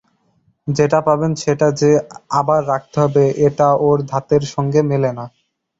[0.67, 1.91] যেটা পাবেন সেটা যে
[2.39, 5.25] আবার রাখতে হবে এটা ওঁর ধাতের সঙ্গে মেলে না।